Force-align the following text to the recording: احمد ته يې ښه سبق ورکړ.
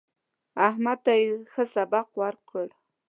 احمد 0.67 0.97
ته 1.05 1.13
يې 1.19 1.27
ښه 1.51 1.63
سبق 1.75 2.07
ورکړ. 2.21 2.67